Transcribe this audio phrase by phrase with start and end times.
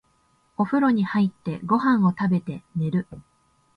[0.57, 3.05] お風呂に入って、ご飯を食べて、寝る。